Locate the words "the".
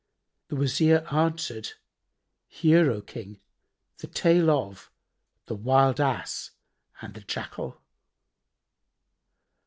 0.47-0.55, 3.99-4.07, 5.45-5.53, 7.13-7.21